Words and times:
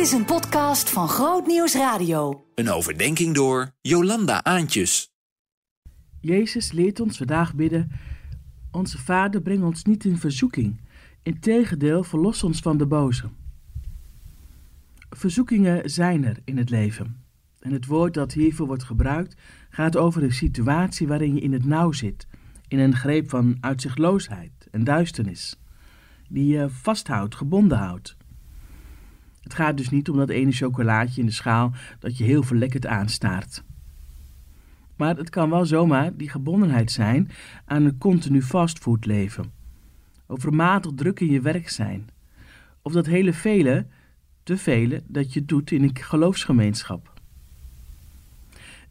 Dit 0.00 0.08
is 0.08 0.14
een 0.14 0.24
podcast 0.24 0.90
van 0.90 1.08
Groot 1.08 1.46
Nieuws 1.46 1.74
Radio. 1.74 2.44
Een 2.54 2.70
overdenking 2.70 3.34
door 3.34 3.70
Jolanda 3.80 4.44
Aantjes. 4.44 5.12
Jezus 6.20 6.72
leert 6.72 7.00
ons 7.00 7.16
vandaag 7.16 7.54
bidden: 7.54 7.90
Onze 8.70 8.98
Vader, 8.98 9.42
breng 9.42 9.62
ons 9.62 9.84
niet 9.84 10.04
in 10.04 10.16
verzoeking. 10.16 10.80
Integendeel, 11.22 12.04
verlos 12.04 12.42
ons 12.42 12.60
van 12.60 12.78
de 12.78 12.86
boze. 12.86 13.28
Verzoekingen 15.10 15.90
zijn 15.90 16.24
er 16.24 16.36
in 16.44 16.56
het 16.56 16.70
leven. 16.70 17.24
En 17.58 17.72
het 17.72 17.86
woord 17.86 18.14
dat 18.14 18.32
hiervoor 18.32 18.66
wordt 18.66 18.84
gebruikt 18.84 19.36
gaat 19.70 19.96
over 19.96 20.22
een 20.22 20.32
situatie 20.32 21.06
waarin 21.06 21.34
je 21.34 21.40
in 21.40 21.52
het 21.52 21.64
nauw 21.64 21.92
zit, 21.92 22.26
in 22.68 22.78
een 22.78 22.96
greep 22.96 23.30
van 23.30 23.56
uitzichtloosheid 23.60 24.68
en 24.70 24.84
duisternis, 24.84 25.60
die 26.28 26.46
je 26.46 26.70
vasthoudt, 26.70 27.34
gebonden 27.34 27.78
houdt. 27.78 28.18
Het 29.40 29.54
gaat 29.54 29.76
dus 29.76 29.90
niet 29.90 30.10
om 30.10 30.16
dat 30.16 30.28
ene 30.28 30.52
chocolaatje 30.52 31.20
in 31.20 31.26
de 31.26 31.32
schaal 31.32 31.72
dat 31.98 32.18
je 32.18 32.24
heel 32.24 32.42
verlekkerd 32.42 32.86
aanstaart. 32.86 33.62
Maar 34.96 35.16
het 35.16 35.30
kan 35.30 35.50
wel 35.50 35.66
zomaar 35.66 36.16
die 36.16 36.30
gebondenheid 36.30 36.90
zijn 36.90 37.30
aan 37.64 37.84
een 37.84 37.98
continu 37.98 38.42
fastfoodleven. 38.42 39.52
Overmatig 40.26 40.92
druk 40.94 41.20
in 41.20 41.30
je 41.30 41.40
werk 41.40 41.68
zijn. 41.68 42.08
Of 42.82 42.92
dat 42.92 43.06
hele 43.06 43.32
vele, 43.32 43.86
te 44.42 44.56
vele, 44.56 45.02
dat 45.06 45.32
je 45.32 45.44
doet 45.44 45.70
in 45.70 45.82
een 45.82 45.96
geloofsgemeenschap. 45.96 47.12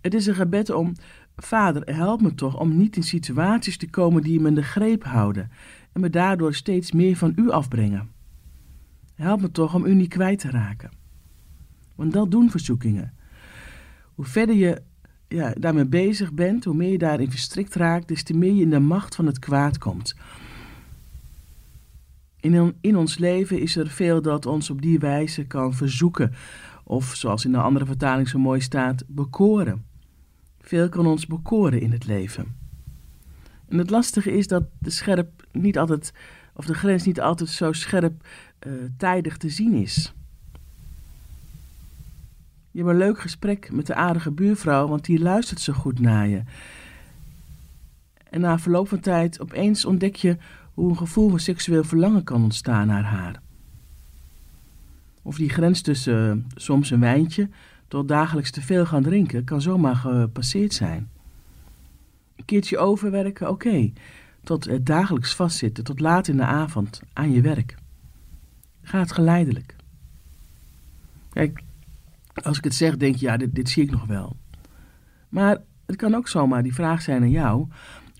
Het 0.00 0.14
is 0.14 0.26
een 0.26 0.34
gebed 0.34 0.70
om, 0.70 0.92
Vader, 1.36 1.94
help 1.94 2.20
me 2.20 2.34
toch 2.34 2.60
om 2.60 2.76
niet 2.76 2.96
in 2.96 3.02
situaties 3.02 3.76
te 3.76 3.90
komen 3.90 4.22
die 4.22 4.40
me 4.40 4.48
in 4.48 4.54
de 4.54 4.62
greep 4.62 5.04
houden 5.04 5.50
en 5.92 6.00
me 6.00 6.10
daardoor 6.10 6.54
steeds 6.54 6.92
meer 6.92 7.16
van 7.16 7.32
u 7.36 7.50
afbrengen. 7.50 8.10
Help 9.16 9.40
me 9.40 9.50
toch 9.50 9.74
om 9.74 9.84
u 9.84 9.94
niet 9.94 10.08
kwijt 10.08 10.38
te 10.38 10.50
raken. 10.50 10.90
Want 11.94 12.12
dat 12.12 12.30
doen 12.30 12.50
verzoekingen. 12.50 13.14
Hoe 14.14 14.24
verder 14.24 14.54
je 14.54 14.82
ja, 15.28 15.52
daarmee 15.58 15.86
bezig 15.86 16.32
bent, 16.32 16.64
hoe 16.64 16.74
meer 16.74 16.90
je 16.90 16.98
daarin 16.98 17.30
verstrikt 17.30 17.74
raakt, 17.74 18.08
des 18.08 18.22
te 18.22 18.36
meer 18.36 18.52
je 18.52 18.62
in 18.62 18.70
de 18.70 18.78
macht 18.78 19.14
van 19.14 19.26
het 19.26 19.38
kwaad 19.38 19.78
komt. 19.78 20.16
In, 22.40 22.74
in 22.80 22.96
ons 22.96 23.18
leven 23.18 23.60
is 23.60 23.76
er 23.76 23.88
veel 23.88 24.22
dat 24.22 24.46
ons 24.46 24.70
op 24.70 24.82
die 24.82 24.98
wijze 24.98 25.44
kan 25.44 25.74
verzoeken, 25.74 26.32
of 26.84 27.14
zoals 27.14 27.44
in 27.44 27.52
de 27.52 27.58
andere 27.58 27.86
vertaling 27.86 28.28
zo 28.28 28.38
mooi 28.38 28.60
staat, 28.60 29.04
bekoren. 29.06 29.84
Veel 30.60 30.88
kan 30.88 31.06
ons 31.06 31.26
bekoren 31.26 31.80
in 31.80 31.92
het 31.92 32.06
leven. 32.06 32.56
En 33.68 33.78
het 33.78 33.90
lastige 33.90 34.32
is 34.32 34.46
dat 34.46 34.64
de 34.78 34.90
scherp 34.90 35.46
niet 35.52 35.78
altijd, 35.78 36.12
of 36.56 36.66
de 36.66 36.74
grens 36.74 37.04
niet 37.04 37.20
altijd 37.20 37.48
zo 37.48 37.72
scherp 37.72 38.26
uh, 38.66 38.72
tijdig 38.96 39.36
te 39.36 39.48
zien 39.48 39.72
is. 39.72 40.14
Je 42.70 42.78
hebt 42.82 42.90
een 42.92 42.98
leuk 42.98 43.20
gesprek 43.20 43.72
met 43.72 43.86
de 43.86 43.94
aardige 43.94 44.30
buurvrouw, 44.30 44.88
want 44.88 45.04
die 45.04 45.18
luistert 45.18 45.60
zo 45.60 45.72
goed 45.72 46.00
naar 46.00 46.28
je. 46.28 46.42
En 48.30 48.40
na 48.40 48.58
verloop 48.58 48.88
van 48.88 49.00
tijd 49.00 49.40
opeens 49.40 49.84
ontdek 49.84 50.16
je 50.16 50.36
hoe 50.74 50.90
een 50.90 50.96
gevoel 50.96 51.30
van 51.30 51.38
seksueel 51.38 51.84
verlangen 51.84 52.24
kan 52.24 52.42
ontstaan 52.42 52.86
naar 52.86 53.04
haar. 53.04 53.40
Of 55.22 55.36
die 55.36 55.48
grens 55.48 55.80
tussen 55.80 56.36
uh, 56.36 56.44
soms 56.54 56.90
een 56.90 57.00
wijntje 57.00 57.48
tot 57.88 58.08
dagelijks 58.08 58.50
te 58.50 58.62
veel 58.62 58.86
gaan 58.86 59.02
drinken 59.02 59.44
kan 59.44 59.62
zomaar 59.62 59.96
gepasseerd 59.96 60.74
zijn. 60.74 61.10
Een 62.36 62.44
keertje 62.44 62.78
overwerken, 62.78 63.50
oké. 63.50 63.92
Tot 64.46 64.64
het 64.64 64.86
dagelijks 64.86 65.34
vastzitten, 65.34 65.84
tot 65.84 66.00
laat 66.00 66.28
in 66.28 66.36
de 66.36 66.44
avond 66.44 67.00
aan 67.12 67.32
je 67.32 67.40
werk. 67.40 67.74
Gaat 68.82 69.12
geleidelijk. 69.12 69.76
Kijk, 71.30 71.62
als 72.34 72.58
ik 72.58 72.64
het 72.64 72.74
zeg, 72.74 72.96
denk 72.96 73.16
je, 73.16 73.26
ja, 73.26 73.36
dit, 73.36 73.54
dit 73.54 73.68
zie 73.68 73.82
ik 73.82 73.90
nog 73.90 74.06
wel. 74.06 74.36
Maar 75.28 75.58
het 75.86 75.96
kan 75.96 76.14
ook 76.14 76.28
zomaar 76.28 76.62
die 76.62 76.74
vraag 76.74 77.02
zijn 77.02 77.22
aan 77.22 77.30
jou 77.30 77.68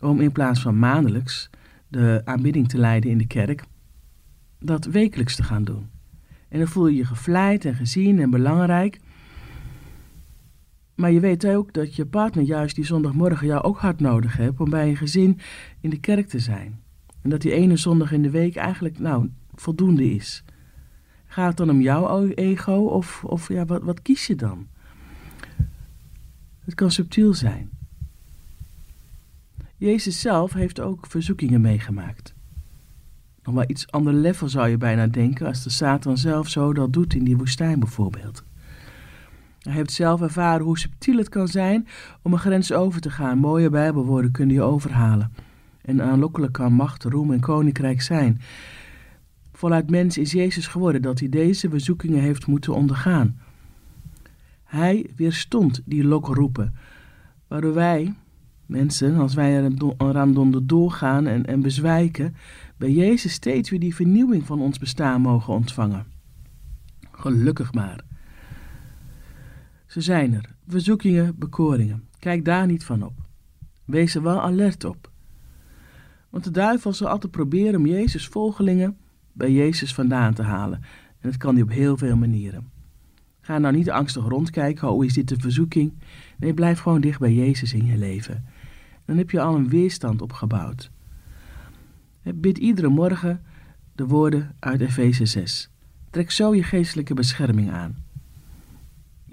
om 0.00 0.20
in 0.20 0.32
plaats 0.32 0.60
van 0.60 0.78
maandelijks 0.78 1.50
de 1.88 2.22
aanbidding 2.24 2.68
te 2.68 2.78
leiden 2.78 3.10
in 3.10 3.18
de 3.18 3.26
kerk, 3.26 3.64
dat 4.58 4.84
wekelijks 4.84 5.36
te 5.36 5.42
gaan 5.42 5.64
doen. 5.64 5.90
En 6.48 6.58
dan 6.58 6.68
voel 6.68 6.86
je 6.86 6.96
je 6.96 7.04
gevleid 7.04 7.64
en 7.64 7.74
gezien 7.74 8.20
en 8.20 8.30
belangrijk. 8.30 9.00
Maar 10.94 11.12
je 11.12 11.20
weet 11.20 11.46
ook 11.46 11.72
dat 11.72 11.94
je 11.94 12.06
partner 12.06 12.44
juist 12.44 12.74
die 12.74 12.84
zondagmorgen 12.84 13.46
jou 13.46 13.62
ook 13.62 13.78
hard 13.78 14.00
nodig 14.00 14.36
hebt 14.36 14.60
om 14.60 14.70
bij 14.70 14.88
je 14.88 14.96
gezin 14.96 15.38
in 15.80 15.90
de 15.90 16.00
kerk 16.00 16.28
te 16.28 16.38
zijn. 16.38 16.80
En 17.22 17.30
dat 17.30 17.40
die 17.40 17.52
ene 17.52 17.76
zondag 17.76 18.12
in 18.12 18.22
de 18.22 18.30
week 18.30 18.56
eigenlijk 18.56 18.98
nou 18.98 19.30
voldoende 19.54 20.14
is. 20.14 20.44
Gaat 21.26 21.48
het 21.48 21.56
dan 21.56 21.70
om 21.70 21.80
jouw 21.80 22.28
ego 22.28 22.72
of, 22.72 23.24
of 23.24 23.48
ja, 23.48 23.64
wat, 23.64 23.82
wat 23.82 24.02
kies 24.02 24.26
je 24.26 24.34
dan? 24.34 24.66
Het 26.64 26.74
kan 26.74 26.90
subtiel 26.90 27.34
zijn. 27.34 27.70
Jezus 29.76 30.20
zelf 30.20 30.52
heeft 30.52 30.80
ook 30.80 31.06
verzoekingen 31.06 31.60
meegemaakt. 31.60 32.34
Nog 33.42 33.54
wel 33.54 33.64
iets 33.66 33.90
ander 33.90 34.12
level 34.12 34.48
zou 34.48 34.68
je 34.68 34.76
bijna 34.76 35.06
denken 35.06 35.46
als 35.46 35.62
de 35.62 35.70
Satan 35.70 36.18
zelf 36.18 36.48
zo 36.48 36.72
dat 36.72 36.92
doet 36.92 37.14
in 37.14 37.24
die 37.24 37.36
woestijn 37.36 37.78
bijvoorbeeld. 37.78 38.44
Hij 39.64 39.72
heeft 39.72 39.92
zelf 39.92 40.20
ervaren 40.20 40.66
hoe 40.66 40.78
subtiel 40.78 41.16
het 41.16 41.28
kan 41.28 41.48
zijn 41.48 41.86
om 42.22 42.32
een 42.32 42.38
grens 42.38 42.72
over 42.72 43.00
te 43.00 43.10
gaan. 43.10 43.38
Mooie 43.38 43.70
bijbelwoorden 43.70 44.30
kunnen 44.30 44.54
je 44.54 44.62
overhalen. 44.62 45.32
En 45.82 46.02
aanlokkelijk 46.02 46.52
kan 46.52 46.72
macht, 46.72 47.04
roem 47.04 47.32
en 47.32 47.40
koninkrijk 47.40 48.02
zijn. 48.02 48.40
Voluit 49.52 49.90
mens 49.90 50.18
is 50.18 50.32
Jezus 50.32 50.66
geworden 50.66 51.02
dat 51.02 51.18
hij 51.18 51.28
deze 51.28 51.70
verzoekingen 51.70 52.20
heeft 52.20 52.46
moeten 52.46 52.74
ondergaan. 52.74 53.38
Hij 54.64 55.10
weerstond 55.16 55.82
die 55.84 56.04
lokroepen, 56.04 56.74
waardoor 57.48 57.74
wij, 57.74 58.14
mensen, 58.66 59.16
als 59.16 59.34
wij 59.34 59.72
eraan 59.98 60.62
doorgaan 60.62 61.26
en, 61.26 61.46
en 61.46 61.60
bezwijken, 61.60 62.34
bij 62.76 62.90
Jezus 62.90 63.32
steeds 63.32 63.70
weer 63.70 63.80
die 63.80 63.94
vernieuwing 63.94 64.46
van 64.46 64.60
ons 64.60 64.78
bestaan 64.78 65.20
mogen 65.20 65.54
ontvangen. 65.54 66.06
Gelukkig 67.12 67.72
maar. 67.72 68.04
Ze 69.94 70.00
zijn 70.00 70.34
er, 70.34 70.54
verzoekingen, 70.66 71.38
bekoringen. 71.38 72.08
Kijk 72.18 72.44
daar 72.44 72.66
niet 72.66 72.84
van 72.84 73.02
op. 73.02 73.12
Wees 73.84 74.14
er 74.14 74.22
wel 74.22 74.40
alert 74.40 74.84
op. 74.84 75.10
Want 76.30 76.44
de 76.44 76.50
duivel 76.50 76.92
zal 76.92 77.08
altijd 77.08 77.32
proberen 77.32 77.76
om 77.76 77.86
Jezus' 77.86 78.28
volgelingen 78.28 78.96
bij 79.32 79.52
Jezus 79.52 79.94
vandaan 79.94 80.34
te 80.34 80.42
halen. 80.42 80.82
En 81.20 81.30
dat 81.30 81.36
kan 81.36 81.54
hij 81.54 81.62
op 81.62 81.70
heel 81.70 81.96
veel 81.96 82.16
manieren. 82.16 82.70
Ga 83.40 83.58
nou 83.58 83.74
niet 83.74 83.90
angstig 83.90 84.24
rondkijken, 84.24 84.90
oh 84.90 85.04
is 85.04 85.14
dit 85.14 85.30
een 85.30 85.40
verzoeking? 85.40 85.92
Nee, 86.38 86.54
blijf 86.54 86.80
gewoon 86.80 87.00
dicht 87.00 87.18
bij 87.18 87.34
Jezus 87.34 87.72
in 87.72 87.86
je 87.86 87.98
leven. 87.98 88.44
Dan 89.04 89.16
heb 89.16 89.30
je 89.30 89.40
al 89.40 89.54
een 89.54 89.68
weerstand 89.68 90.22
opgebouwd. 90.22 90.90
Bid 92.22 92.58
iedere 92.58 92.88
morgen 92.88 93.42
de 93.94 94.06
woorden 94.06 94.54
uit 94.58 94.80
Efeze 94.80 95.26
6. 95.26 95.70
Trek 96.10 96.30
zo 96.30 96.54
je 96.54 96.62
geestelijke 96.62 97.14
bescherming 97.14 97.70
aan. 97.70 98.03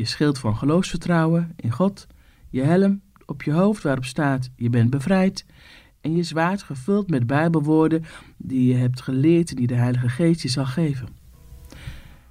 Je 0.01 0.07
schild 0.07 0.39
van 0.39 0.57
geloofsvertrouwen 0.57 1.53
in 1.55 1.71
God, 1.71 2.07
je 2.49 2.61
helm 2.61 3.01
op 3.25 3.43
je 3.43 3.51
hoofd 3.51 3.83
waarop 3.83 4.05
staat 4.05 4.49
je 4.55 4.69
bent 4.69 4.89
bevrijd 4.89 5.45
en 6.01 6.15
je 6.15 6.23
zwaard 6.23 6.63
gevuld 6.63 7.09
met 7.09 7.27
bijbelwoorden 7.27 8.03
die 8.37 8.67
je 8.67 8.75
hebt 8.75 9.01
geleerd 9.01 9.49
en 9.49 9.55
die 9.55 9.67
de 9.67 9.75
Heilige 9.75 10.09
Geest 10.09 10.41
je 10.41 10.47
zal 10.47 10.65
geven. 10.65 11.07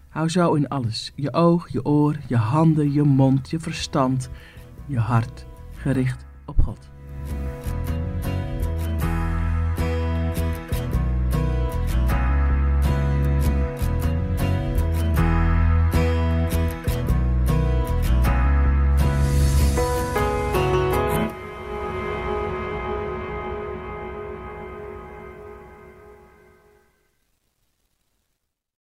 Hou 0.09 0.29
zo 0.29 0.55
in 0.55 0.69
alles, 0.69 1.13
je 1.15 1.33
oog, 1.33 1.73
je 1.73 1.85
oor, 1.85 2.17
je 2.27 2.37
handen, 2.37 2.93
je 2.93 3.03
mond, 3.03 3.51
je 3.51 3.61
verstand, 3.61 4.31
je 4.87 4.99
hart, 4.99 5.47
gericht 5.73 6.27
op 6.47 6.63
God. 6.63 6.91